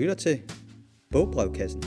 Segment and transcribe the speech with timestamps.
[0.00, 0.40] lytter til
[1.10, 1.82] Bogbrevkassen.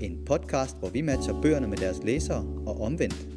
[0.00, 3.28] En podcast, hvor vi matcher bøgerne med deres læsere og omvendt.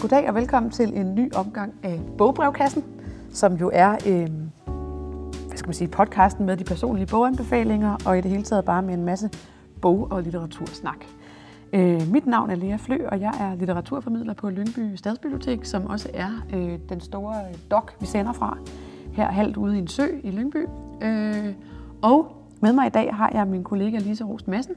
[0.00, 2.84] Goddag og velkommen til en ny omgang af Bogbrevkassen,
[3.30, 4.28] som jo er øh,
[5.46, 8.82] hvad skal man sige, podcasten med de personlige boganbefalinger og i det hele taget bare
[8.82, 9.30] med en masse
[9.82, 11.04] bog- og litteratursnak.
[11.72, 16.10] Øh, mit navn er Lea Flø, og jeg er litteraturformidler på Lyngby Stadsbibliotek, som også
[16.14, 17.34] er øh, den store
[17.70, 18.58] dok, vi sender fra
[19.12, 20.66] her halvt ude i en sø i Lyngby.
[21.02, 21.54] Øh,
[22.02, 24.74] og med mig i dag har jeg min kollega Lise Rost Madsen.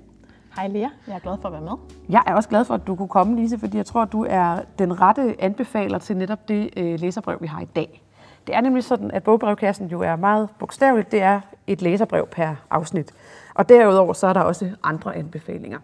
[0.55, 1.71] Hej Lea, jeg er glad for at være med.
[2.09, 4.25] Jeg er også glad for, at du kunne komme, Lise, fordi jeg tror, at du
[4.29, 8.03] er den rette anbefaler til netop det øh, læserbrev, vi har i dag.
[8.47, 11.11] Det er nemlig sådan, at bogbrevkassen jo er meget bogstaveligt.
[11.11, 13.11] Det er et læserbrev per afsnit.
[13.53, 15.79] Og derudover så er der også andre anbefalinger.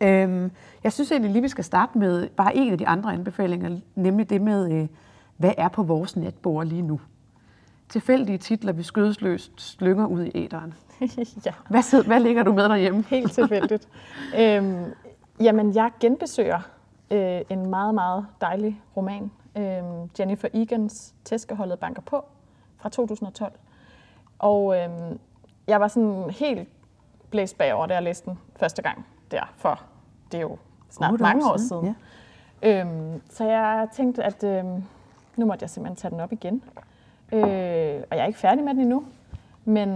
[0.00, 0.50] Øhm,
[0.84, 4.30] jeg synes egentlig lige, vi skal starte med bare en af de andre anbefalinger, nemlig
[4.30, 4.86] det med, øh,
[5.36, 7.00] hvad er på vores netbord lige nu?
[7.88, 10.74] Tilfældige titler, vi skødesløst slynger ud i æderen.
[11.46, 13.04] ja, Hvad, sid, hvad ligger du med derhjemme?
[13.08, 13.88] helt tilfældigt.
[14.38, 14.84] øhm,
[15.40, 16.60] jamen, jeg genbesøger
[17.10, 19.30] øh, en meget, meget dejlig roman.
[19.56, 22.24] Øhm, Jennifer Egans Tæskeholdet banker på
[22.76, 23.52] fra 2012.
[24.38, 25.18] Og øhm,
[25.66, 26.68] jeg var sådan helt
[27.30, 29.80] blæst bagover, da jeg læste den første gang der, for
[30.32, 30.56] det er jo
[30.90, 31.96] snart mange år siden.
[32.62, 32.80] Ja.
[32.80, 34.84] Øhm, så jeg tænkte, at øhm,
[35.36, 36.62] nu måtte jeg simpelthen tage den op igen.
[37.32, 37.40] Øh,
[38.10, 39.04] og jeg er ikke færdig med den endnu,
[39.64, 39.88] men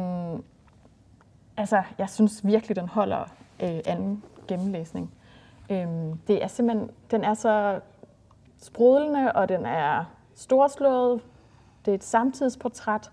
[1.58, 3.20] altså, jeg synes virkelig, den holder
[3.62, 5.10] øh, anden gennemlæsning.
[5.70, 7.80] Øhm, det er simpelthen, den er så
[8.62, 11.20] sprudlende, og den er storslået.
[11.84, 13.10] Det er et samtidsportræt.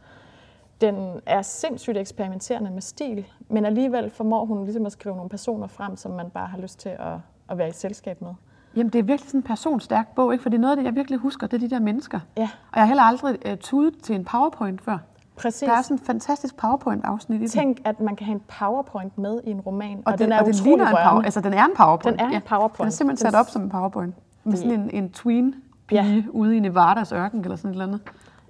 [0.82, 5.68] Den er sindssygt eksperimenterende med stil, men alligevel formår hun ligesom at skrive nogle personer
[5.68, 7.14] frem, som man bare har lyst til at,
[7.50, 8.34] at være i selskab med.
[8.76, 10.42] Jamen, det er virkelig sådan en personstærk bog, ikke?
[10.42, 12.20] For det er noget af det, jeg virkelig husker, det er de der mennesker.
[12.38, 14.98] Ja, Og jeg har heller aldrig uh, tudet til en powerpoint før.
[15.38, 15.60] Præcis.
[15.68, 17.50] Der er sådan en fantastisk powerpoint-afsnit i den.
[17.50, 20.32] Tænk, at man kan have en powerpoint med i en roman, og, og, den, den
[20.32, 22.20] er og utrolig ligner en power, altså den er en powerpoint.
[22.20, 22.78] Den er en powerpoint.
[22.78, 24.16] Den er simpelthen Den- sat op som en powerpoint.
[24.44, 25.56] Med sådan en, en tween
[25.88, 26.22] pige ja.
[26.30, 28.02] ude i Nevadas ørken eller sådan et eller andet.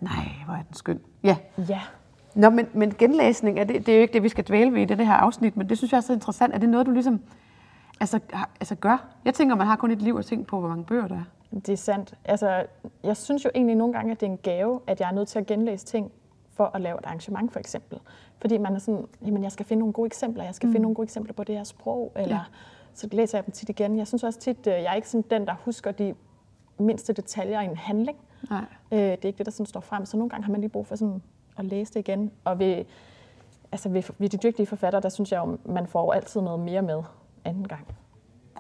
[0.02, 0.12] Nej,
[0.46, 1.00] hvor er den skøn.
[1.24, 1.38] Ja.
[1.70, 1.82] Ja,
[2.36, 4.82] Nå, men, men genlæsning, er det, det er jo ikke det, vi skal dvæle ved
[4.82, 6.54] i det, det her afsnit, men det synes jeg er så interessant.
[6.54, 7.20] Er det noget, du ligesom
[8.00, 9.06] altså, har- altså gør?
[9.26, 11.58] Jeg tænker, man har kun et liv at tænke på, hvor mange bøger der er.
[11.60, 12.14] det er sandt.
[12.26, 12.64] Altså,
[13.04, 15.28] jeg synes jo egentlig nogle gange, at det er en gave, at jeg er nødt
[15.28, 16.12] til at genlæse ting
[16.56, 18.00] for at lave et arrangement, for eksempel.
[18.42, 20.74] Fordi man er sådan, jamen jeg skal finde nogle gode eksempler, jeg skal mm.
[20.74, 22.42] finde nogle gode eksempler på det her sprog, eller Ja.
[22.94, 23.98] så læser jeg dem tit igen.
[23.98, 26.16] Jeg synes også tit, øh, jeg er ikke sådan den, der husker de
[26.78, 28.18] mindste detaljer i en handling.
[28.50, 28.66] Nej.
[28.92, 30.06] Øh, det er ikke det, der sådan står frem.
[30.06, 31.22] Så nogle gange har man lige brug for sådan
[31.58, 32.32] at læse det igen.
[32.44, 32.86] Og ved,
[33.72, 36.82] altså ved, ved de dygtige forfattere, der synes jeg jo, man får altid noget mere
[36.82, 37.04] med
[37.46, 37.88] anden gang.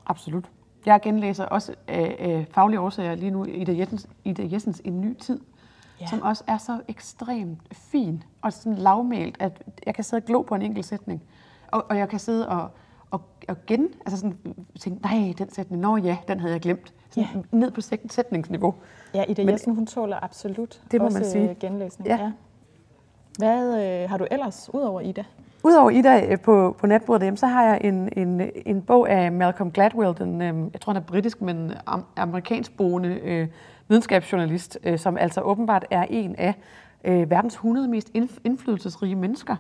[0.06, 0.50] Absolut.
[0.86, 5.18] Jeg genlæser også af, af faglige årsager lige nu Ida Jessens, Ida Jessens En ny
[5.18, 5.40] tid,
[6.02, 6.06] ja.
[6.08, 10.42] Som også er så ekstremt fin og sådan lavmælt, at jeg kan sidde og glo
[10.42, 11.24] på en enkelt sætning.
[11.68, 12.70] Og, og jeg kan sidde og,
[13.12, 14.38] og, og gen, altså sådan
[14.80, 16.94] tænke, nej, den sætning, nå ja, den havde jeg glemt.
[17.10, 17.42] Sådan Ja.
[17.58, 18.74] Ned på sæt- sætningsniveau.
[19.14, 21.50] Ja, Ida Men- Jessen, hun tåler absolut Det må også man sige.
[21.50, 22.08] øh, genlæsning.
[22.10, 22.18] Ja.
[22.18, 22.32] Ja.
[23.38, 25.24] Hvad øh, har du ellers, udover Ida?
[25.64, 29.72] Udover Ida øh, på, på netbordet så har jeg en, en, en bog af Malcolm
[29.72, 33.48] Gladwell, den, øh, jeg tror han er britisk, men am, amerikansk boende øh,
[33.88, 36.54] videnskabsjournalist, øh, som altså åbenbart er en af
[37.04, 39.56] øh, verdens 100 mest indf- indflydelsesrige mennesker.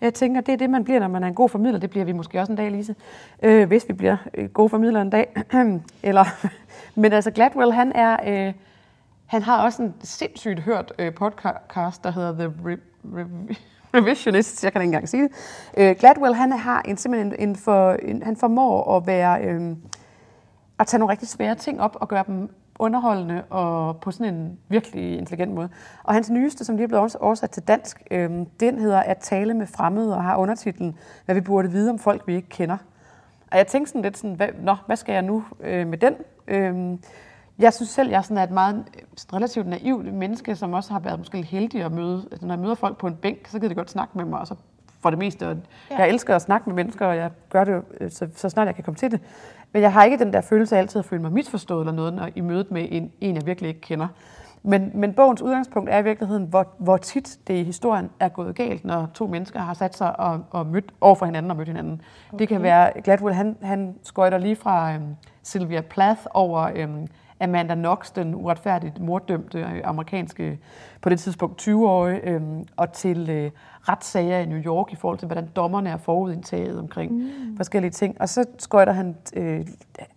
[0.00, 1.78] Jeg tænker, det er det, man bliver, når man er en god formidler.
[1.78, 2.94] Det bliver vi måske også en dag, Lise,
[3.42, 5.44] øh, hvis vi bliver øh, gode formidlere en dag.
[6.02, 6.24] Eller,
[7.00, 8.16] men altså Gladwell, han er...
[8.26, 8.54] Øh,
[9.26, 13.54] han har også en sindssygt hørt øh, podcast, der hedder The Re- Re-
[13.94, 15.30] Revisionist, Jeg kan ikke engang sige det.
[15.76, 19.76] Øh, Gladwell, han har en, simpelthen en for, en, han formår at være øh,
[20.78, 24.58] at tage nogle rigtig svære ting op og gøre dem underholdende og på sådan en
[24.68, 25.68] virkelig intelligent måde.
[26.02, 28.30] Og hans nyeste, som lige er blevet oversat til dansk, øh,
[28.60, 32.26] den hedder At tale med fremmede og har undertitlen Hvad vi burde vide om folk,
[32.26, 32.76] vi ikke kender.
[33.50, 36.14] Og jeg tænkte sådan lidt sådan, hvad, nå, hvad skal jeg nu øh, med den?
[36.48, 36.98] Øh,
[37.58, 38.84] jeg synes selv, jeg er sådan er et meget
[39.16, 42.28] sådan relativt naivt menneske, som også har været måske heldig at møde.
[42.30, 44.40] Altså, når jeg møder folk på en bænk, så gider de godt snakke med mig,
[44.40, 44.54] og så
[45.00, 45.48] for det meste.
[45.48, 45.56] Og
[45.90, 45.96] Ja.
[45.96, 48.74] Jeg elsker at snakke med mennesker, og jeg gør det øh, så, så snart jeg
[48.74, 49.20] kan komme til det.
[49.72, 52.14] Men jeg har ikke den der følelse af altid at føle mig misforstået eller noget,
[52.14, 54.08] når i mødet med en, en jeg virkelig ikke kender.
[54.62, 58.54] Men, men bogens udgangspunkt er i virkeligheden, hvor, hvor tit det i historien er gået
[58.54, 61.68] galt, når to mennesker har sat sig og, og mødt over for hinanden og mødt
[61.68, 62.02] hinanden.
[62.28, 62.38] Okay.
[62.38, 67.06] Det kan være, Gladwell han, han skøjter lige fra øhm, Sylvia Plath over øhm,
[67.40, 70.58] Amanda Knox, den uretfærdigt morddømte øh, amerikanske,
[71.00, 73.50] på det tidspunkt 20-årige, øhm, og til øh,
[73.88, 77.56] retssager i New York i forhold til, hvordan dommerne er forudindtaget omkring mm.
[77.56, 78.20] forskellige ting.
[78.20, 79.66] Og så skøjter han, øh,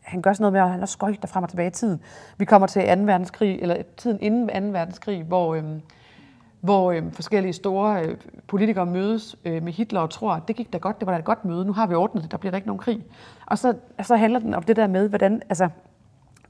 [0.01, 1.99] han gør sådan noget med, at han skøjter frem og tilbage i tiden.
[2.37, 3.03] Vi kommer til 2.
[3.03, 4.77] verdenskrig, eller tiden inden 2.
[4.79, 5.81] verdenskrig, hvor, øhm,
[6.61, 8.17] hvor øh, forskellige store øh,
[8.47, 11.19] politikere mødes øh, med Hitler og tror, at det gik da godt, det var da
[11.19, 13.03] et godt møde, nu har vi ordnet det, der bliver der ikke nogen krig.
[13.45, 15.69] Og så, så handler den om det der med, hvordan, altså,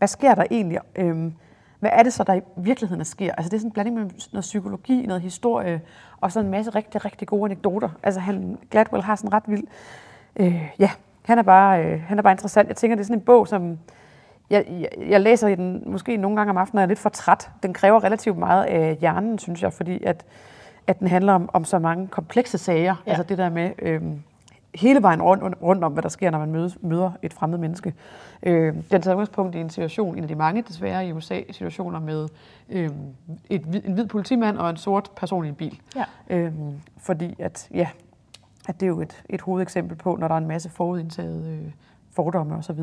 [0.03, 0.79] hvad sker der egentlig?
[0.95, 1.31] Øh,
[1.79, 3.33] hvad er det så, der i virkeligheden sker?
[3.38, 5.81] Altså det er sådan en blanding med noget psykologi, noget historie,
[6.21, 7.89] og så en masse rigtig, rigtig gode anekdoter.
[8.03, 9.63] Altså han, Gladwell har sådan ret vild...
[10.35, 10.89] Øh, ja,
[11.25, 12.67] han er, bare, øh, han er bare interessant.
[12.67, 13.79] Jeg tænker, det er sådan en bog, som...
[14.50, 17.09] Jeg, jeg, jeg læser i den måske nogle gange om aftenen, og er lidt for
[17.09, 17.50] træt.
[17.63, 20.25] Den kræver relativt meget af hjernen, synes jeg, fordi at,
[20.88, 22.95] at den handler om, om så mange komplekse sager.
[23.05, 23.11] Ja.
[23.11, 23.71] Altså det der med...
[23.79, 24.01] Øh,
[24.75, 27.94] hele vejen rundt, rundt om, hvad der sker, når man mødes, møder et fremmed menneske.
[28.44, 32.00] Øh, den tager udgangspunkt i en situation, en af de mange desværre i USA, situationer
[32.00, 32.28] med
[32.70, 32.90] øh,
[33.50, 35.80] et, en hvid politimand og en sort person i en bil.
[35.96, 36.06] Ja.
[36.30, 36.54] Øh,
[36.98, 37.88] fordi at, ja,
[38.68, 41.72] at det er jo et, et hovedeksempel på, når der er en masse forudindtaget øh,
[42.12, 42.80] fordomme osv.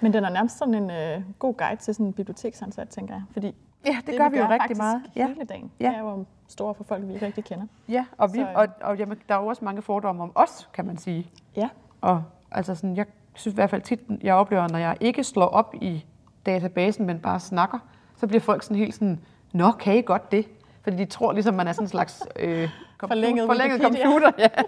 [0.00, 3.22] Men den er nærmest sådan en øh, god guide til sådan en biblioteksansat, tænker jeg.
[3.32, 3.54] Fordi
[3.86, 5.02] Ja, det, det gør vi, vi jo rigtig meget.
[5.16, 5.26] Ja.
[5.26, 5.70] hele dagen.
[5.80, 5.88] Ja.
[5.88, 7.66] Det er jo store for folk, vi ikke rigtig kender.
[7.88, 10.68] Ja, og, vi, så, og, og jamen, der er jo også mange fordomme om os,
[10.72, 11.30] kan man sige.
[11.56, 11.68] Ja.
[12.00, 15.46] Og altså sådan, jeg synes i hvert fald tit, jeg oplever, når jeg ikke slår
[15.46, 16.04] op i
[16.46, 17.78] databasen, men bare snakker,
[18.16, 19.20] så bliver folk sådan helt sådan,
[19.52, 20.48] nå, kan I godt det?
[20.82, 24.30] Fordi de tror ligesom, man er sådan en slags øh, computer, forlænget, forlænget computer.
[24.38, 24.48] Ja.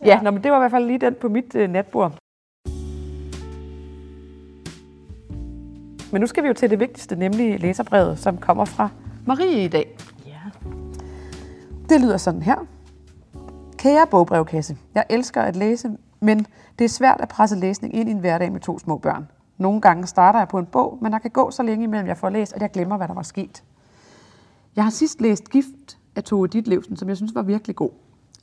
[0.00, 2.12] ja, ja nå, men det var i hvert fald lige den på mit øh, natbord.
[6.12, 8.88] Men nu skal vi jo til det vigtigste, nemlig læserbrevet, som kommer fra
[9.26, 9.98] Marie i dag.
[10.26, 10.68] Ja.
[11.88, 12.66] Det lyder sådan her.
[13.76, 16.46] Kære bogbrevkasse, jeg elsker at læse, men
[16.78, 19.28] det er svært at presse læsning ind i en hverdag med to små børn.
[19.58, 22.16] Nogle gange starter jeg på en bog, men der kan gå så længe imellem, jeg
[22.16, 23.62] får læst, at jeg glemmer, hvad der var sket.
[24.76, 27.90] Jeg har sidst læst Gift af Tove Ditlevsen, som jeg synes var virkelig god.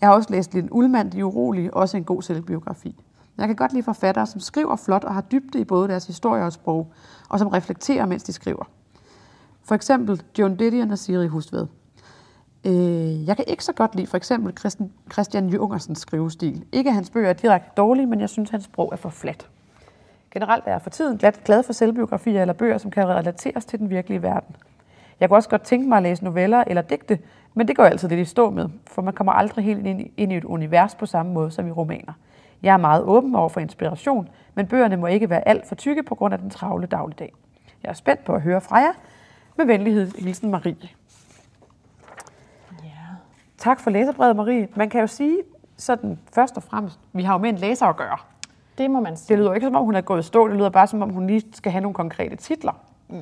[0.01, 2.95] Jeg har også læst Lille Ullmann, De Urolige, også en god selvbiografi.
[3.37, 6.43] Jeg kan godt lide forfattere, som skriver flot og har dybde i både deres historie
[6.43, 6.91] og sprog,
[7.29, 8.63] og som reflekterer, mens de skriver.
[9.63, 11.67] For eksempel John Didion og Siri Husved.
[12.65, 14.71] Øh, jeg kan ikke så godt lide for eksempel
[15.11, 16.65] Christian Jungersens skrivestil.
[16.71, 19.09] Ikke at hans bøger er direkte dårlige, men jeg synes, at hans sprog er for
[19.09, 19.49] fladt.
[20.31, 23.89] Generelt er jeg for tiden glad for selvbiografier eller bøger, som kan relateres til den
[23.89, 24.55] virkelige verden.
[25.19, 27.19] Jeg kunne også godt tænke mig at læse noveller eller digte,
[27.53, 29.85] men det går altid lidt i stå med, for man kommer aldrig helt
[30.17, 32.13] ind i et univers på samme måde som i romaner.
[32.63, 36.03] Jeg er meget åben over for inspiration, men bøgerne må ikke være alt for tykke
[36.03, 37.33] på grund af den travle dagligdag.
[37.83, 38.93] Jeg er spændt på at høre fra jer.
[39.57, 40.77] Med venlighed, hilsen Marie.
[42.83, 42.89] Ja.
[43.57, 44.67] Tak for læserbrevet, Marie.
[44.75, 45.37] Man kan jo sige
[45.77, 48.17] sådan først og fremmest, vi har jo med en læser at gøre.
[48.77, 49.27] Det må man sige.
[49.27, 50.47] Det lyder ikke som om, hun er gået stå.
[50.47, 52.73] Det lyder bare som om, hun lige skal have nogle konkrete titler.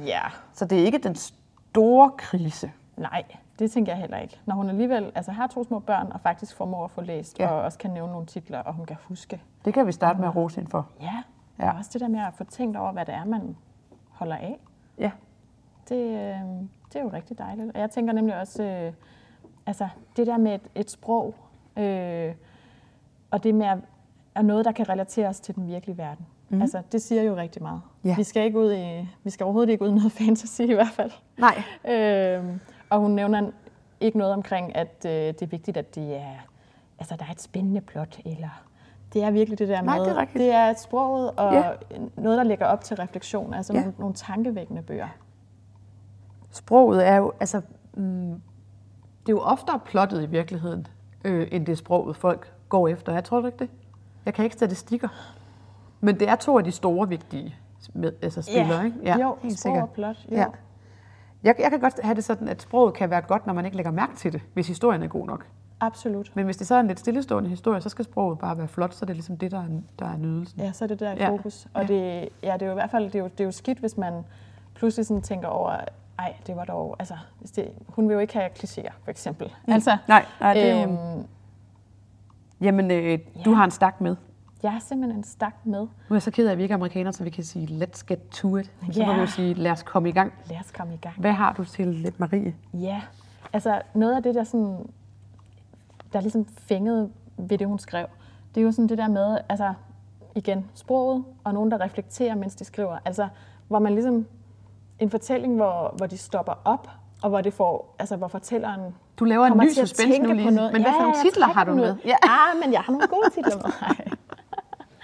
[0.06, 0.22] Ja.
[0.54, 2.72] Så det er ikke den store krise.
[2.98, 3.24] Nej,
[3.62, 4.40] det tænker jeg heller ikke.
[4.46, 7.48] Når hun alligevel altså, har to små børn og faktisk formår at få læst, ja.
[7.48, 9.42] og også kan nævne nogle titler, og hun kan huske.
[9.66, 10.90] Det kan vi starte med at rose hende for.
[11.02, 11.24] Ja,
[11.60, 11.72] ja.
[11.72, 13.56] og også det der med at få tænkt over, hvad det er, man
[14.10, 14.60] holder af.
[14.98, 15.12] Ja.
[15.90, 16.40] Det, øh,
[16.94, 17.72] det er jo rigtig dejligt.
[17.76, 18.94] Og jeg tænker nemlig også, øh,
[19.66, 19.88] altså
[20.18, 21.36] det der med et, et sprog,
[21.78, 22.34] øh,
[23.32, 23.78] og det med at,
[24.36, 26.26] at noget, der kan relateres til den virkelige verden.
[26.50, 26.62] Mm.
[26.62, 27.82] Altså, det siger jo rigtig meget.
[28.04, 28.16] Ja.
[28.16, 30.94] Vi skal ikke ud i, vi skal overhovedet ikke ud i noget fantasy i hvert
[30.94, 31.12] fald.
[31.38, 31.64] Nej.
[31.86, 32.46] Øh,
[32.92, 33.52] og hun nævner
[34.00, 36.48] ikke noget omkring, at øh, det er vigtigt, at det er,
[37.00, 38.64] altså, der er et spændende plot, eller
[39.14, 41.72] det er virkelig det der Nej, med, det er, det er sproget og ja.
[42.16, 43.80] noget, der lægger op til refleksion, altså ja.
[43.80, 45.08] nogle, nogle tankevækkende bøger.
[46.52, 47.62] Sproget er jo, altså,
[47.94, 48.42] mm,
[49.26, 50.88] det er jo oftere plottet i virkeligheden,
[51.24, 53.14] øh, end det sproget, folk går efter.
[53.14, 53.70] Jeg tror du ikke det?
[54.26, 55.08] Jeg kan ikke statistikker.
[56.00, 57.56] Men det er to af de store, vigtige
[57.94, 58.86] med, altså spillere, ja.
[58.86, 58.98] ikke?
[59.04, 60.18] Ja, jo, helt og plot.
[60.32, 60.36] Jo.
[60.38, 60.46] Ja.
[61.44, 63.78] Jeg, jeg kan godt have det sådan, at sproget kan være godt, når man ikke
[63.78, 65.46] lægger mærke til det, hvis historien er god nok.
[65.80, 66.32] Absolut.
[66.36, 68.94] Men hvis det så er en lidt stillestående historie, så skal sproget bare være flot,
[68.94, 69.68] så det er ligesom det, der er,
[70.00, 70.60] der er nydelsen.
[70.60, 71.30] Ja, så er det der ja.
[71.30, 71.68] fokus.
[71.74, 71.88] Og ja.
[71.88, 73.80] det, ja, det er jo i hvert fald det er jo, det er jo skidt,
[73.80, 74.14] hvis man
[74.74, 75.78] pludselig sådan tænker over,
[76.20, 79.48] ej, det var dog, altså, hvis det, hun vil jo ikke have klichéer, for eksempel.
[79.68, 79.74] Mm.
[79.74, 81.24] Altså, nej, nej, det er øhm, jo...
[82.62, 83.18] Jamen, øh, ja.
[83.46, 84.16] du har en stak med.
[84.64, 85.80] Jeg har simpelthen en stak med.
[85.80, 87.68] Nu er jeg så ked af, at vi ikke er amerikanere, så vi kan sige,
[87.68, 88.72] let's get to it.
[88.92, 89.08] Så yeah.
[89.08, 90.34] må vi jo sige, lad os komme i gang.
[90.50, 91.16] Lad os komme i gang.
[91.20, 92.56] Hvad har du til Marie?
[92.74, 93.02] Ja,
[93.54, 94.90] altså noget af det, der, sådan,
[96.14, 98.06] der ligesom fængede ved det, hun skrev,
[98.56, 99.74] det er jo sådan det der med, altså
[100.36, 102.98] igen, sproget, og nogen, der reflekterer, mens de skriver.
[103.06, 103.28] Altså,
[103.68, 104.26] hvor man ligesom,
[105.00, 106.90] en fortælling, hvor, hvor de stopper op,
[107.24, 110.82] og hvor det får, altså hvor fortælleren Du laver en ny suspense nu lige, men
[110.82, 111.96] hvad for nogle titler har du med?
[112.06, 112.16] Ja.
[112.24, 113.72] Ah, men jeg har nogle gode titler med.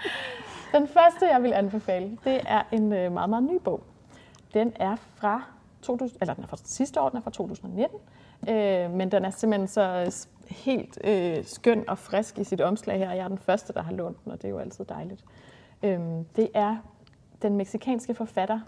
[0.72, 3.82] Den første, jeg vil anbefale, det er en øh, meget, meget ny bog.
[4.54, 5.42] Den er fra
[5.82, 7.98] 2000, eller den er fra sidste år, den er fra 2019,
[8.48, 10.12] øh, men den er simpelthen så øh,
[10.56, 13.12] helt øh, skøn og frisk i sit omslag her.
[13.12, 15.24] Jeg er den første, der har lånt den, og det er jo altid dejligt.
[15.82, 16.00] Øh,
[16.36, 16.76] det er
[17.42, 18.60] den meksikanske forfatter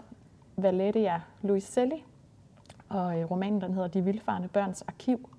[0.57, 2.03] Valeria Luiselli,
[2.89, 5.29] og øh, romanen den hedder De Vildfarende Børns Arkiv.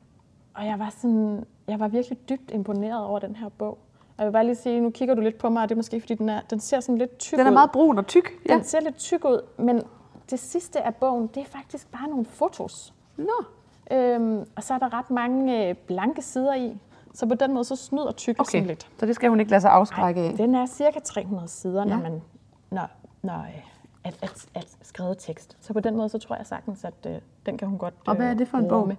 [0.54, 3.78] Og jeg var, sådan, jeg var virkelig dybt imponeret over den her bog.
[4.23, 6.00] Jeg vil bare lige sige, nu kigger du lidt på mig, og det er måske
[6.00, 7.55] fordi, den, er, den ser sådan lidt tyk Den er ud.
[7.55, 8.31] meget brun og tyk.
[8.49, 8.55] Ja.
[8.55, 9.83] Den ser lidt tyk ud, men
[10.31, 12.95] det sidste af bogen, det er faktisk bare nogle fotos.
[13.17, 13.45] Nå.
[13.91, 16.76] Øhm, og så er der ret mange øh, blanke sider i.
[17.14, 18.88] Så på den måde, så snyder tykkelsen Okay, lidt.
[18.99, 20.35] så det skal hun ikke lade sig afskrække af.
[20.35, 21.88] Den er cirka 300 sider, Ja.
[21.97, 22.23] når man
[22.71, 22.88] når,
[23.23, 23.67] når, øh,
[24.05, 25.57] at, at, at skrevet tekst.
[25.61, 27.14] Så på den måde, så tror jeg sagtens, at øh,
[27.47, 28.81] den kan hun godt Og hvad er det for en bog?
[28.83, 28.97] rumme.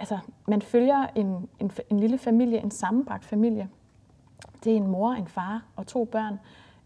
[0.00, 0.18] Altså,
[0.48, 3.68] man følger en, en, en lille familie, en sammenbragt familie.
[4.64, 6.38] Det er en mor, en far og to børn.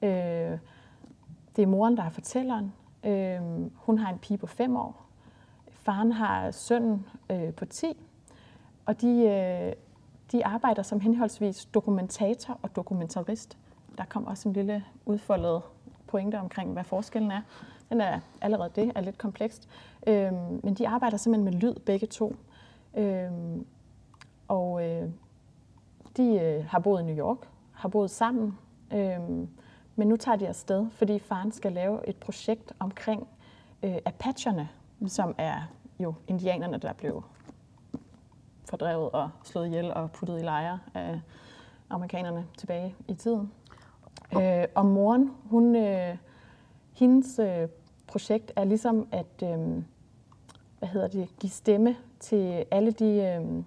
[0.03, 0.59] Øh,
[1.57, 2.73] det er moren, der er fortælleren.
[3.05, 3.41] Øh,
[3.75, 5.07] hun har en pige på fem år.
[5.71, 7.87] Faren har sønnen øh, på 10.
[8.87, 9.73] Og de, øh,
[10.33, 13.59] de arbejder som henholdsvis dokumentator og dokumentarist.
[13.99, 15.63] Der kom også en lille udfoldet
[16.07, 17.41] pointe omkring, hvad forskellen er.
[17.91, 19.69] Den er allerede det, er lidt komplekst.
[20.07, 22.37] Øhm, men de arbejder simpelthen med lyd, begge to.
[22.95, 23.67] Øhm,
[24.49, 25.09] og øh,
[26.17, 28.59] de øh, har boet i New York, har boet sammen.
[28.95, 29.49] Øhm,
[29.97, 33.29] men nu tager de afsted, fordi faren skal lave et projekt omkring
[33.83, 34.69] øh, Apacherne,
[34.99, 35.09] mm.
[35.09, 35.63] som er
[36.01, 37.23] jo indianerne, der blev
[38.71, 41.21] fordrevet og slået ihjel og puttet i lejre af
[41.91, 43.53] amerikanerne tilbage i tiden.
[44.37, 46.17] Øh, og moren, hun, øh,
[46.93, 47.69] hendes øh,
[48.07, 49.83] projekt er ligesom at øh,
[50.79, 53.65] hvad hedder det, give stemme til alle de, øh,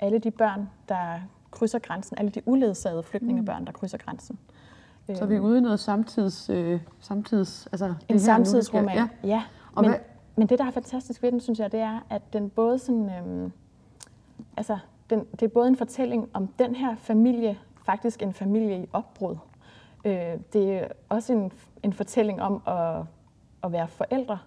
[0.00, 1.20] alle de børn, der
[1.56, 4.38] krydser grænsen, alle de uledsagede flygtningebørn, der krydser grænsen.
[5.14, 6.50] Så er vi ude i noget samtids...
[6.50, 8.96] Øh, samtids altså, En samtidsroman.
[8.96, 9.08] Ja.
[9.24, 9.42] ja.
[9.74, 10.00] Og Men, hvad-
[10.36, 13.10] men det, der er fantastisk ved den, synes jeg, det er, at den både sådan,
[13.18, 13.52] øhm,
[14.56, 14.78] altså,
[15.10, 19.36] den, det er både en fortælling om den her familie, faktisk en familie i opbrud.
[20.04, 20.14] Øh,
[20.52, 23.02] det er også en, en fortælling om at,
[23.64, 24.38] at være forældre.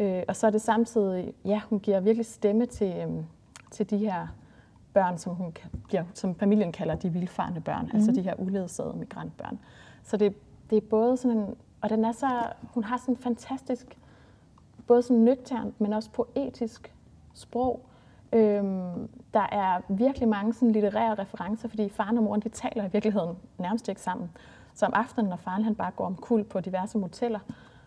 [0.00, 3.24] Øh, og så er det samtidig, ja, hun giver virkelig stemme til, øhm,
[3.70, 4.26] til de her
[4.92, 5.56] børn, som, hun,
[5.88, 7.90] giver, som familien kalder de vildfarne børn, mm.
[7.94, 9.58] altså de her uledsagede migrantbørn.
[10.02, 10.34] Så det,
[10.70, 12.28] det er både sådan en, og den er så,
[12.74, 13.98] hun har sådan en fantastisk,
[14.86, 16.94] både sådan nøgternt, men også poetisk
[17.34, 17.80] sprog.
[18.32, 22.88] Øhm, der er virkelig mange sådan litterære referencer, fordi faren og moren, de taler i
[22.92, 24.30] virkeligheden nærmest ikke sammen.
[24.74, 27.38] Så om aftenen, når faren han bare går om kul på diverse moteller,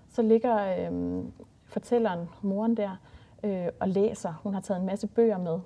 [0.09, 1.31] så ligger øhm,
[1.65, 2.97] fortælleren, moren der,
[3.43, 4.33] øh, og læser.
[4.43, 5.59] Hun har taget en masse bøger med,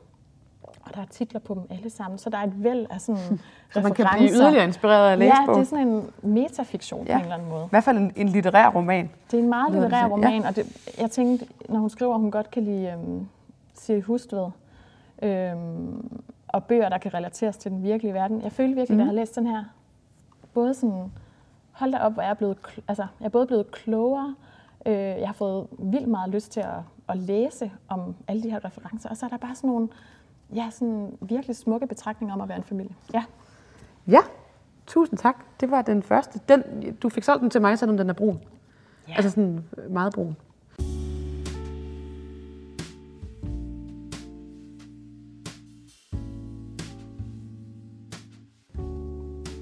[0.88, 3.40] og der er titler på dem alle sammen, så der er et væld af sådan
[3.74, 7.08] Så man kan blive yderligere inspireret af at læse Ja, det er sådan en metafiktion
[7.08, 7.12] ja.
[7.12, 7.18] Ja.
[7.18, 7.64] på en eller anden måde.
[7.66, 9.10] I hvert fald en, en litterær roman.
[9.32, 12.20] Det er en meget litterær til, roman, og det, jeg tænkte, når hun skriver, at
[12.20, 13.28] hun godt kan lide øhm,
[13.74, 14.50] Siri Hustved,
[15.22, 18.42] øhm, og bøger, der kan relateres til den virkelige verden.
[18.42, 18.98] Jeg følte virkelig, mm.
[18.98, 19.64] da jeg havde læst den her,
[20.54, 21.12] både sådan,
[21.72, 24.36] hold da op, hvor jeg er blevet, altså, jeg er både blevet klogere,
[24.86, 26.80] øh, jeg har fået vildt meget lyst til at,
[27.10, 29.88] at læse om alle de her referencer, og så er der bare sådan nogle,
[30.56, 32.96] ja, sådan virkelig smukke betragtninger om at være en familie.
[33.14, 33.24] Ja.
[34.08, 34.20] Ja,
[34.88, 35.36] tusind tak.
[35.60, 36.40] Det var den første.
[36.50, 36.64] Den,
[37.02, 38.40] du fik solgt den til mig, selvom den er brun.
[39.08, 39.14] Ja.
[39.16, 40.36] Altså sådan øh, meget brun.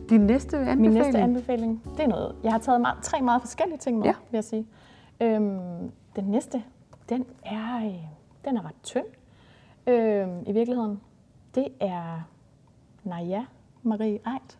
[0.10, 0.82] Din næste anbefaling?
[0.82, 2.36] Min næste anbefaling, det er noget.
[2.44, 4.14] Jeg har taget meget, tre meget forskellige ting med, Ja.
[4.32, 4.66] vil jeg sige.
[5.22, 5.60] Øhm,
[6.16, 6.64] den næste,
[7.10, 7.94] den er, øh,
[8.46, 9.06] den er ret tynd
[9.88, 11.02] øhm, i virkeligheden.
[11.56, 12.28] Det er
[13.04, 13.46] Naja
[13.84, 14.60] Marie Eit.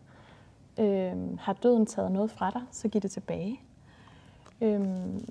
[0.80, 3.60] Øhm, har døden taget noget fra dig, så giv det tilbage.
[4.62, 5.26] Øhm,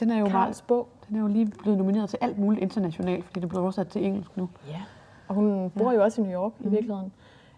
[0.00, 0.88] den er jo meget, Karls bog.
[1.08, 4.04] den er jo lige blevet nomineret til alt muligt internationalt, fordi det blev oversat til
[4.04, 4.48] engelsk nu.
[4.68, 4.82] Ja.
[5.28, 6.66] Og hun bor jo også i New York mm.
[6.66, 7.12] i virkeligheden.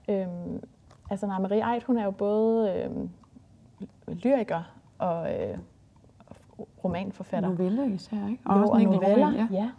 [0.09, 0.62] Øhm,
[1.11, 3.11] altså, nej, Marie Eit, hun er jo både øhm,
[4.09, 4.62] lyriker
[4.99, 5.59] og øh,
[6.85, 7.49] romanforfatter.
[7.49, 8.43] Novelle især, ikke?
[8.53, 9.71] Jo, og en enkelt noveller, roman, ja.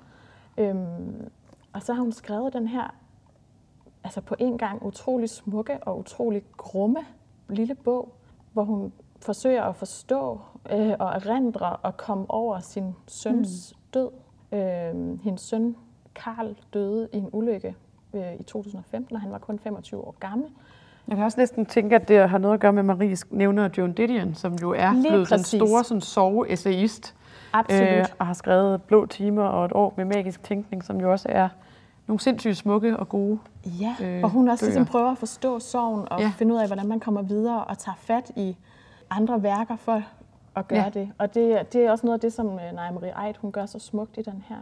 [0.58, 0.70] ja.
[0.70, 1.30] Øhm,
[1.74, 2.96] og så har hun skrevet den her,
[4.04, 7.00] altså på en gang utrolig smukke og utrolig grumme
[7.50, 8.14] lille bog,
[8.54, 10.40] hvor hun forsøger at forstå
[10.72, 13.82] øh, og erindre og komme over sin søns mm.
[13.94, 14.10] død.
[14.52, 15.76] Øh, hendes søn
[16.16, 17.76] Karl døde i en ulykke
[18.14, 20.48] øh, i 2015, og han var kun 25 år gammel.
[21.08, 23.94] Jeg kan også næsten tænke, at det har noget at gøre med Maries nævner Joan
[23.94, 25.50] Didion, som jo er Lige blevet præcis.
[25.60, 27.16] den store sådan, sove-essayist.
[27.54, 27.88] Absolut.
[27.90, 31.28] Øh, og har skrevet Blå timer og et år med magisk tænkning, som jo også
[31.32, 31.50] er
[32.08, 33.40] nogle sindssygt smukke og gode.
[33.66, 34.92] Ja, øh, hvor hun også ligesom bøger.
[34.92, 36.32] prøver at forstå sorgen og Ja.
[36.38, 38.58] finde ud af, hvordan man kommer videre og tager fat i
[39.10, 40.02] andre værker for
[40.56, 40.90] at gøre Ja.
[41.00, 41.10] det.
[41.18, 43.66] Og det, det er også noget af det, som øh, Naja Marie Eit, hun gør
[43.66, 44.56] så smukt i den her.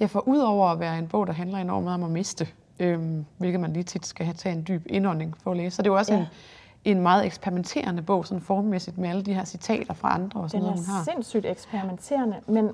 [0.00, 2.46] Ja, for udover at være en bog, der handler enormt meget om at miste,
[2.80, 5.82] øhm, hvilket man lige tit skal have taget en dyb indånding for at læse, så
[5.82, 6.18] det er jo også Ja.
[6.20, 6.26] en,
[6.90, 10.62] en meget eksperimenterende bog, sådan formmæssigt med alle de her citater fra andre og sådan
[10.62, 11.04] Den er noget, hun har.
[11.04, 12.70] sindssygt eksperimenterende, men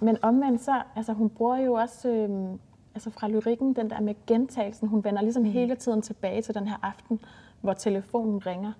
[0.00, 2.58] men omvendt så, altså hun bruger jo også, øh,
[2.94, 5.50] altså fra lyrikken, den der med gentagelsen, hun vender ligesom mm.
[5.50, 7.20] hele tiden tilbage til den her aften,
[7.60, 8.72] hvor telefonen ringer.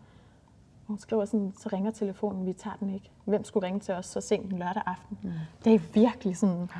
[0.87, 3.10] Hun skriver sådan, så ringer telefonen, vi tager den ikke.
[3.25, 5.18] Hvem skulle ringe til os så sent en lørdag aften?
[5.22, 5.30] Mm.
[5.64, 6.70] Det er virkelig sådan,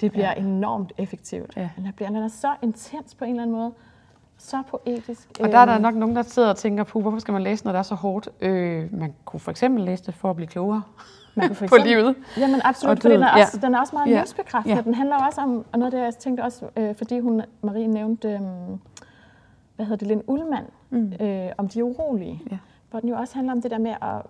[0.00, 0.40] det bliver ja.
[0.42, 1.56] enormt effektivt.
[1.56, 1.70] Ja.
[1.76, 3.72] Den, bliver, den er så intens på en eller anden måde.
[4.42, 5.28] Så poetisk.
[5.40, 5.82] Og der er der øhm.
[5.82, 7.94] nok nogen, der sidder og tænker på, hvorfor skal man læse noget, der er så
[7.94, 8.28] hårdt?
[8.40, 10.82] Øh, man kunne for eksempel læse det for at blive klogere
[11.34, 12.16] man kunne for eksempel, på livet.
[12.36, 13.66] Jamen absolut, for den er, også, ja.
[13.66, 14.18] den er også meget ja.
[14.18, 14.76] livsbekræftende.
[14.76, 14.82] Ja.
[14.82, 17.86] Den handler også om, og noget af det, jeg tænkte også, øh, fordi hun, Marie
[17.86, 18.40] nævnte, øh,
[19.76, 21.12] hvad hedder det, Lind Ullmann, mm.
[21.20, 22.42] øh, om de urolige.
[22.50, 22.58] Ja.
[22.90, 24.22] Hvor den jo også handler om det der med at,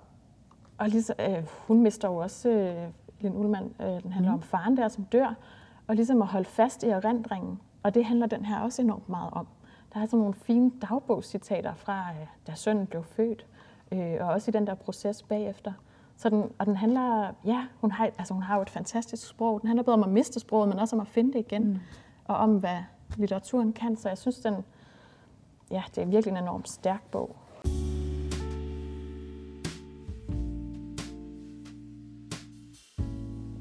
[0.79, 1.37] og ligesom, øh,
[1.67, 2.75] hun mister jo også, øh,
[3.21, 4.39] Lind Ullmann, øh, den handler mm.
[4.39, 5.35] om faren der, som dør,
[5.87, 7.61] og ligesom at holde fast i erindringen.
[7.83, 9.47] Og det handler den her også enormt meget om.
[9.95, 13.47] Der er sådan nogle fine dagbogscitater fra, øh, da sønnen blev født,
[13.93, 15.73] øh, og også i den der proces bagefter.
[16.17, 19.61] Så den, og den handler, ja, hun har, altså hun har jo et fantastisk sprog.
[19.61, 21.65] Den handler både om at miste sproget, men også om at finde det igen.
[21.65, 21.79] Mm.
[22.25, 22.79] Og om, hvad
[23.17, 23.97] litteraturen kan.
[23.97, 24.55] Så jeg synes, den,
[25.71, 27.37] ja, det er virkelig en enormt stærk bog.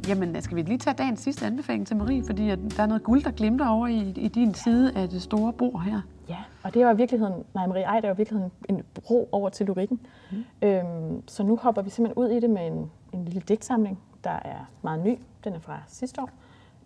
[0.10, 3.04] Jamen, skal vi lige tage dagens sidste anbefaling til Marie, fordi at der er noget
[3.04, 6.02] guld, der glimter over i, i din side af det store bord her.
[6.30, 8.84] Ja, og det jo i virkeligheden, nej, Marie Ej, det er jo i virkeligheden en
[8.94, 10.00] bro over til lyrikken.
[10.32, 10.44] Mm.
[10.62, 14.30] Øhm, så nu hopper vi simpelthen ud i det med en, en lille digtsamling, der
[14.30, 15.20] er meget ny.
[15.44, 16.30] Den er fra sidste år.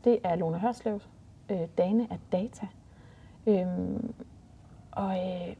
[0.03, 0.99] Det er Lone Hørslev,
[1.49, 2.67] øh, Dane af Data.
[3.47, 4.13] Øhm,
[4.91, 5.55] og øh,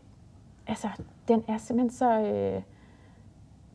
[0.68, 0.88] altså,
[1.28, 2.62] den er simpelthen så øh,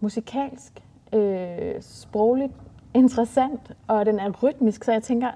[0.01, 2.53] musikalsk, øh, sprogligt
[2.95, 5.29] interessant, og den er rytmisk, så jeg tænker,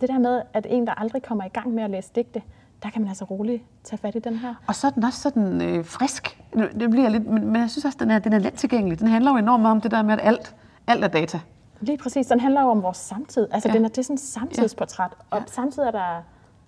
[0.00, 2.42] det der med, at en, der aldrig kommer i gang med at læse digte,
[2.82, 4.54] der kan man altså roligt tage fat i den her.
[4.66, 6.42] Og så er den også sådan øh, frisk.
[6.80, 8.98] Det bliver lidt, men, men jeg synes også, den er, den er let tilgængelig.
[8.98, 10.56] Den handler jo enormt meget om det der med, at alt,
[10.86, 11.40] alt er data.
[11.80, 12.26] Lige præcis.
[12.26, 13.48] Den handler jo om vores samtid.
[13.50, 13.74] Altså, ja.
[13.74, 15.10] den er, det er sådan et samtidsportræt.
[15.32, 15.36] Ja.
[15.36, 16.22] Og samtidig er der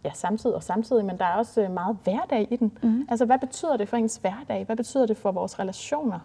[0.04, 2.72] ja, samtidig og samtidig, men der er også øh, meget hverdag i den.
[2.82, 3.06] Mm.
[3.08, 4.64] Altså, hvad betyder det for ens hverdag?
[4.66, 6.18] Hvad betyder det for vores relationer?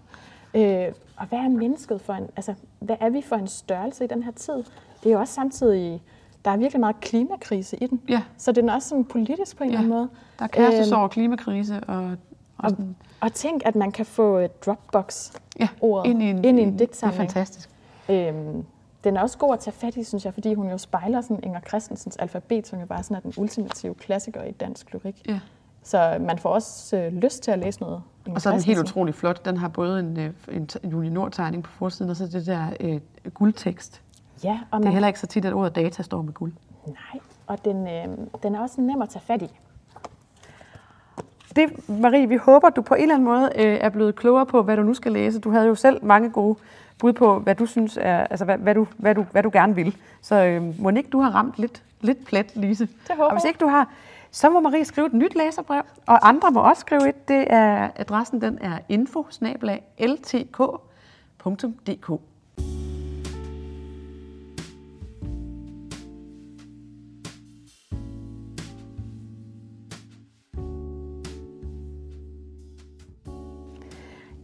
[0.56, 4.08] Øh, og hvad er mennesket for en, altså, hvad er vi for en størrelse i
[4.08, 4.56] den her tid?
[5.04, 6.02] Det er jo også samtidig,
[6.46, 8.02] der er virkelig meget klimakrise i den.
[8.10, 8.22] Ja.
[8.38, 9.76] Så den er også sådan politisk på en ja.
[9.76, 10.10] eller anden måde.
[10.40, 12.18] Der er kærestesorg, øh, klimakrise og...
[12.58, 12.78] Og, og,
[13.20, 16.78] og tænk, at man kan få uh, Dropbox-ordet ja, ind i en, ind i en
[16.78, 17.22] digtsamling.
[17.22, 17.70] Det er fantastisk.
[18.10, 18.66] Øhm,
[19.04, 21.40] den er også god at tage fat i, synes jeg, fordi hun jo spejler sådan
[21.44, 25.22] Inger Christensens alfabet, som jo bare sådan er den ultimative klassiker i dansk lyrik.
[25.28, 25.40] Ja.
[25.84, 28.02] Så man får også øh, lyst til at læse noget.
[28.36, 29.46] Og så er den helt utrolig flot.
[29.46, 32.68] Den har både en, øh, en, en Julie Nord-tegning på forsiden, og så det der
[32.80, 33.00] øh,
[33.34, 34.02] guldtekst.
[34.44, 36.54] Ja, og det er heller ikke så tit, at ordet data står med guld.
[36.86, 38.08] Nej, og den, øh,
[38.44, 39.50] den er også nem at tage fat i.
[41.56, 44.62] Det, Marie, vi håber, du på en eller anden måde øh, er blevet klogere på,
[44.62, 45.40] hvad du nu skal læse.
[45.40, 46.58] Du havde jo selv mange gode
[47.00, 49.76] bud på, hvad du synes er, altså hvad, hvad, du, hvad, du, hvad du gerne
[49.76, 49.96] vil.
[50.22, 52.86] Så øh, må ikke du har ramt lidt, lidt plet, Lise.
[52.86, 53.90] Det håber Og hvis ikke du har,
[54.34, 57.28] så må Marie skrive et nyt læserbrev, og andre må også skrive et.
[57.28, 59.28] Det er, adressen den er info
[60.00, 62.12] ltk.dk.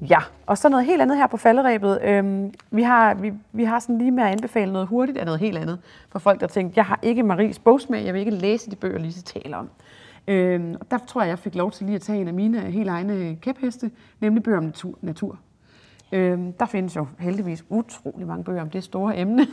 [0.09, 1.99] Ja, og så noget helt andet her på falderæbet.
[2.03, 5.39] Øhm, vi, har, vi, vi har sådan lige med at anbefale noget hurtigt af noget
[5.39, 8.71] helt andet for folk, der tænker, jeg har ikke Maries bogsmag, jeg vil ikke læse
[8.71, 9.69] de bøger, Lise taler om.
[10.27, 12.61] Øhm, og der tror jeg, jeg fik lov til lige at tage en af mine
[12.61, 14.97] helt egne kæpheste, nemlig bøger om natur.
[15.01, 15.39] natur.
[16.11, 19.47] Øhm, der findes jo heldigvis utrolig mange bøger om det store emne.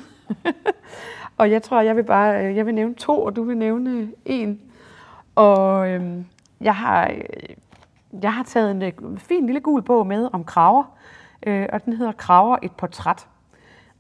[1.38, 4.08] og jeg tror, jeg vil bare øh, jeg vil nævne to, og du vil nævne
[4.24, 4.60] en.
[5.34, 6.24] Og øhm,
[6.60, 7.56] jeg har øh,
[8.22, 10.84] jeg har taget en øh, fin lille gul bog med om kraver,
[11.46, 13.28] øh, og den hedder Kraver et portræt.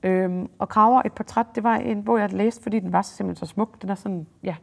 [0.02, 3.02] Øhm, og Kraver et portræt, det var en bog, jeg havde læst, fordi den var
[3.02, 3.82] simpelthen så smuk.
[3.82, 4.56] Den er sådan, ja,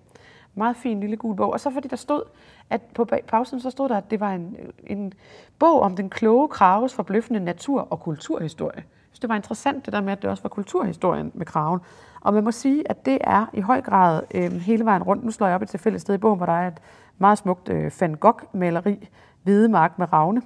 [0.55, 1.53] meget fin lille gul bog.
[1.53, 2.21] Og så fordi der stod,
[2.69, 5.13] at på pausen så stod der, at det var en, en
[5.59, 8.83] bog om den kloge kraves forbløffende natur- og kulturhistorie.
[9.11, 11.79] Så det var interessant det der med, at det også var kulturhistorien med kraven.
[12.21, 15.23] Og man må sige, at det er i høj grad øh, hele vejen rundt.
[15.23, 16.81] Nu slår jeg op et tilfældigt sted i bogen, hvor der er et
[17.17, 19.07] meget smukt øh, Van Gogh-maleri,
[19.43, 20.41] Hvide Mark med Ravne,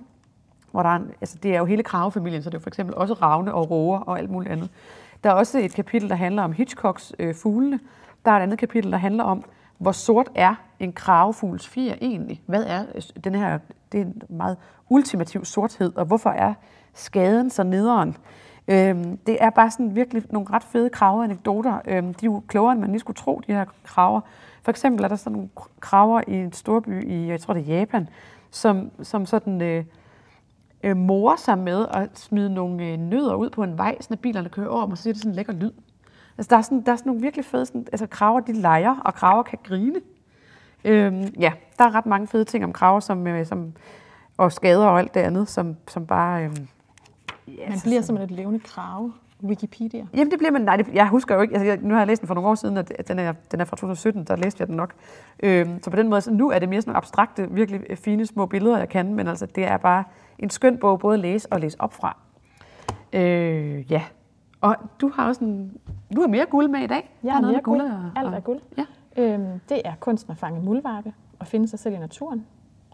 [0.72, 2.70] hvor der er en, altså det er jo hele kravefamilien, så det er jo for
[2.70, 4.70] eksempel også ravne og roer og alt muligt andet.
[5.24, 7.80] Der er også et kapitel, der handler om Hitchcocks øh, fuglene.
[8.26, 9.44] Der er et andet kapitel, der handler om,
[9.78, 12.42] hvor sort er en kravefugls fjer egentlig?
[12.46, 13.60] Hvad er øh, den her,
[13.92, 14.58] det er en meget
[14.90, 16.54] ultimativ sorthed, og hvorfor er
[16.94, 18.18] skaden så nederen?
[18.68, 21.80] Øhm, det er bare sådan virkelig nogle ret fede kraveanekdoter.
[21.86, 24.22] Øhm, de er jo klogere, end man lige skulle tro, de her kraver.
[24.62, 27.80] For eksempel er der sådan nogle kraver i en storby i, jeg tror det er
[27.80, 28.10] Japan,
[28.58, 29.86] som, som sådan øh,
[30.84, 34.50] øh, morer sig med at smide nogle øh, nødder ud på en vej, så bilerne
[34.50, 35.72] kører over, og så siger det sådan en lækker lyd.
[36.38, 38.96] Altså, der er sådan, der er sådan nogle virkelig fede, sådan, altså kraver de leger,
[39.00, 40.00] og kraver kan grine.
[40.86, 43.74] Øhm, ja, der er ret mange fede ting om kraver, som, øh, som,
[44.38, 46.44] og skader og alt det andet, som, som bare...
[46.44, 46.68] Øhm,
[47.48, 49.14] ja, man bliver som et levende krave.
[49.44, 50.08] Wikipedia?
[50.14, 52.08] Jamen det bliver man, nej, det, jeg husker jo ikke, altså jeg, nu har jeg
[52.08, 54.62] læst den for nogle år siden, at den er, den er fra 2017, der læste
[54.62, 54.94] jeg den nok.
[55.44, 58.26] Øhm, så på den måde, så nu er det mere sådan nogle abstrakte, virkelig fine
[58.26, 60.04] små billeder, jeg kan, men altså det er bare
[60.40, 62.18] en skøn bog, både at læse og læse op fra.
[63.14, 64.04] Øh, ja,
[64.62, 65.78] og du har også en,
[66.16, 67.18] du har mere guld med i dag.
[67.24, 67.82] Jeg har mere guld.
[67.82, 68.60] Og, Alt er guld.
[68.78, 68.86] Ja.
[69.18, 72.46] Øhm, det er kunsten at fange muldvarpe og finde sig selv i naturen.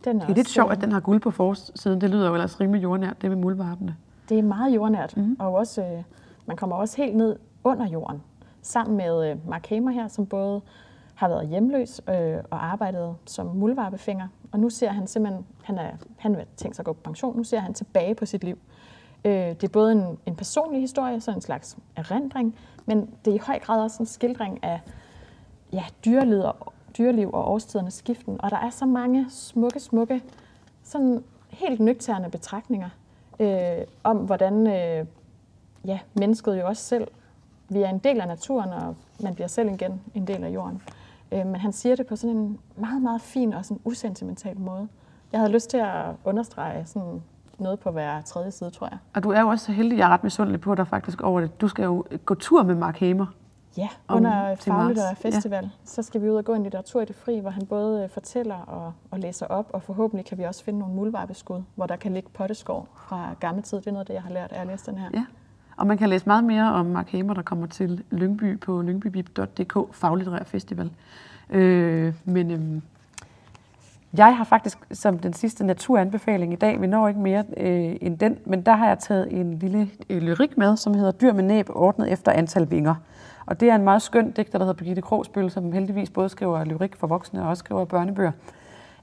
[0.06, 2.02] Den er det er lidt sjovt, at den har guld på forsiden.
[2.02, 3.96] Det lyder jo ellers rimelig jordnært, det med muldvarpene.
[4.30, 5.36] Det er meget jordnært, mm.
[5.40, 6.04] og også, øh,
[6.46, 8.24] man kommer også helt ned under jorden.
[8.62, 10.62] Sammen med øh, Mark Hamer her, som både
[11.16, 14.28] har været hjemløs øh, og arbejdet som muldvarpefinger.
[14.52, 17.38] Og nu ser han simpelthen, han, er, han vil tænkt sig at gå på pension,
[17.38, 18.58] nu ser han tilbage på sit liv.
[19.26, 23.36] Øh, det er både en, en personlig historie, så en slags erindring, men det er
[23.36, 24.82] i høj grad også en skildring af
[25.74, 28.42] ja, dyreliv, og, dyreliv og årstidernes skiften.
[28.42, 30.22] Og der er så mange smukke, smukke,
[30.84, 32.90] sådan helt nøgterne betragtninger
[33.40, 35.06] øh, om, hvordan øh,
[35.86, 37.08] ja, mennesket jo også selv,
[37.70, 40.82] vi er en del af naturen, og man bliver selv igen en del af jorden.
[41.32, 44.88] Øh, men han siger det på sådan en meget, meget fin og sådan usentimental måde.
[45.32, 47.22] Jeg havde lyst til at understrege sådan
[47.60, 48.98] noget på hver tredje side, tror jeg.
[49.16, 51.42] Og du er jo også så heldig, jeg er ret misundelig på dig faktisk over
[51.42, 51.62] det.
[51.62, 53.26] Du skal jo gå tur med Mark Hamer.
[53.78, 55.70] Ja, under Faglitterær Festival, ja.
[55.84, 58.10] så skal vi ud og gå en litteratur i det fri, hvor han både øh,
[58.10, 61.96] fortæller og, og læser op, og forhåbentlig kan vi også finde nogle muldvarpeskud, hvor der
[61.96, 63.78] kan ligge potteskår fra gammel tid.
[63.78, 65.10] Det er noget af det, jeg har lært af at læse den her.
[65.14, 65.26] Ja.
[65.78, 69.96] Og man kan læse meget mere om Mark Hamer, der kommer til Lyngby på lyngbybib.dk,
[69.96, 70.92] Faglitterær Festival.
[71.50, 72.82] Øh, men øh,
[74.18, 78.18] jeg har faktisk som den sidste naturanbefaling i dag, vi når ikke mere øh, end
[78.18, 81.44] den, men der har jeg taget en lille øh, lyrik med, som hedder Dyr med
[81.44, 82.96] næb ordnet efter antal vinger.
[83.46, 86.64] Og det er en meget skøn digter, der hedder Birgitte Krogsbøl, som heldigvis både skriver
[86.64, 88.32] lyrik for voksne og også skriver børnebøger.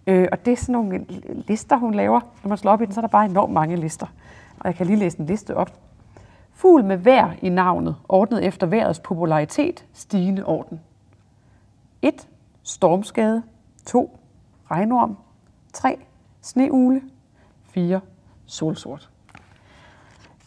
[0.06, 1.06] Øh, og det er sådan nogle
[1.48, 2.20] lister, hun laver.
[2.42, 4.06] Når man slår op i den, så er der bare enormt mange lister.
[4.58, 5.72] Og jeg kan lige læse en liste op.
[6.60, 10.80] Fugl med vejr i navnet, ordnet efter vejrets popularitet, stigende orden.
[12.02, 12.28] 1.
[12.62, 13.42] Stormskade.
[13.86, 14.18] 2
[14.70, 15.16] regnorm.
[15.72, 15.98] 3.
[16.40, 17.02] Sneugle.
[17.64, 18.00] 4.
[18.46, 19.10] Solsort.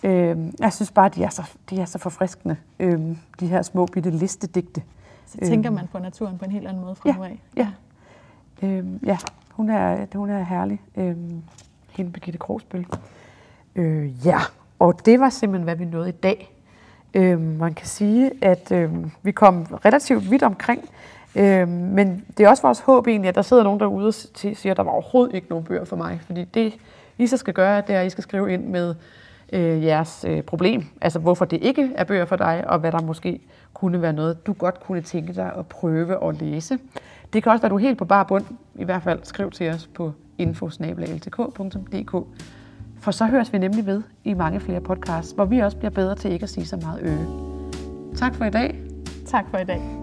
[0.04, 3.86] Øh, jeg synes bare, de er så, de er så forfriskende, øh, de her små
[3.86, 4.84] bitte listedigte.
[5.26, 7.41] Så tænker øh, man på naturen på en helt anden måde fra ja, nu af.
[7.58, 7.71] Ja,
[8.62, 9.17] øh, ja
[9.49, 10.82] hun, er, hun er herlig.
[10.95, 11.17] Øh,
[11.89, 12.88] hende Birgitte Krogsbøl.
[13.76, 14.39] Øh, ja,
[14.84, 16.54] og det var simpelthen, hvad vi nåede i dag.
[17.13, 18.91] Øh, man kan sige, at øh,
[19.24, 20.89] vi kom relativt vidt omkring
[21.36, 24.72] Øh, men det er også vores håb egentlig, at der sidder nogen derude og siger,
[24.72, 26.22] at der var overhovedet ikke nogen bøger for mig.
[26.26, 26.74] Fordi det,
[27.17, 28.96] I så skal gøre, det er, at I skal skrive ind med
[29.54, 30.86] øh, jeres øh, problem.
[31.02, 33.39] Altså hvorfor det ikke er bøger for dig, og hvad der måske
[33.74, 36.80] kunne være noget, du godt kunne tænke dig at prøve at læse.
[37.34, 38.46] Det kan også være, du er helt på bar bund.
[38.76, 42.15] I hvert fald skriv til os på infosnabelagtk.dk.
[43.03, 46.15] For så høres vi nemlig ved i mange flere podcasts, hvor vi også bliver bedre
[46.15, 47.27] til ikke at sige så meget øge.
[48.15, 48.79] Tak for i dag.
[49.25, 50.02] Tak for i dag.